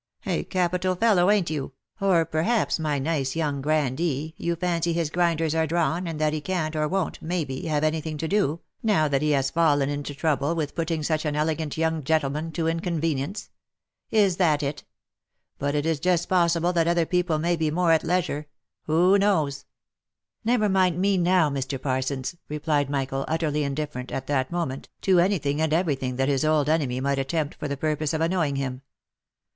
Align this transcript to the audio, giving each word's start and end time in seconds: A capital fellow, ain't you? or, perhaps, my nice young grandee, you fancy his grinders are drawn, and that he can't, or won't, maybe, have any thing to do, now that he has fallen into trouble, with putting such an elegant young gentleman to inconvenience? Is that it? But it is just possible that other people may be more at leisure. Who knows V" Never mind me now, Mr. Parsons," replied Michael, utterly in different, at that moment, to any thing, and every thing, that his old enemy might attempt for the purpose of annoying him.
A 0.25 0.43
capital 0.45 0.95
fellow, 0.95 1.29
ain't 1.29 1.51
you? 1.51 1.73
or, 1.99 2.25
perhaps, 2.25 2.79
my 2.79 2.97
nice 2.97 3.35
young 3.35 3.61
grandee, 3.61 4.33
you 4.35 4.55
fancy 4.55 4.93
his 4.93 5.11
grinders 5.11 5.53
are 5.53 5.67
drawn, 5.67 6.07
and 6.07 6.19
that 6.19 6.33
he 6.33 6.41
can't, 6.41 6.75
or 6.75 6.87
won't, 6.87 7.21
maybe, 7.21 7.67
have 7.67 7.83
any 7.83 8.01
thing 8.01 8.17
to 8.17 8.27
do, 8.27 8.61
now 8.81 9.07
that 9.07 9.21
he 9.21 9.29
has 9.29 9.51
fallen 9.51 9.89
into 9.89 10.15
trouble, 10.15 10.55
with 10.55 10.73
putting 10.73 11.03
such 11.03 11.23
an 11.23 11.35
elegant 11.35 11.77
young 11.77 12.03
gentleman 12.03 12.51
to 12.53 12.65
inconvenience? 12.67 13.51
Is 14.09 14.37
that 14.37 14.63
it? 14.63 14.83
But 15.59 15.75
it 15.75 15.85
is 15.85 15.99
just 15.99 16.27
possible 16.27 16.73
that 16.73 16.87
other 16.87 17.05
people 17.05 17.37
may 17.37 17.55
be 17.55 17.69
more 17.69 17.91
at 17.91 18.03
leisure. 18.03 18.47
Who 18.87 19.19
knows 19.19 19.59
V" 19.59 19.65
Never 20.45 20.67
mind 20.67 20.97
me 20.97 21.15
now, 21.19 21.51
Mr. 21.51 21.79
Parsons," 21.79 22.35
replied 22.49 22.89
Michael, 22.89 23.23
utterly 23.27 23.63
in 23.63 23.75
different, 23.75 24.11
at 24.11 24.25
that 24.25 24.49
moment, 24.51 24.89
to 25.01 25.19
any 25.19 25.37
thing, 25.37 25.61
and 25.61 25.71
every 25.71 25.93
thing, 25.93 26.15
that 26.15 26.27
his 26.27 26.43
old 26.43 26.69
enemy 26.69 26.99
might 26.99 27.19
attempt 27.19 27.53
for 27.53 27.67
the 27.67 27.77
purpose 27.77 28.15
of 28.15 28.21
annoying 28.21 28.55
him. 28.55 28.81